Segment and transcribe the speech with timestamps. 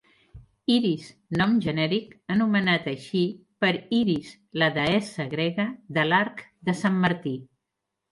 [0.75, 1.07] Iris:
[1.41, 3.21] nom genèric anomenat així
[3.65, 4.31] per Iris
[4.63, 5.67] la deessa grega
[5.99, 7.35] de l'arc de Sant Martí.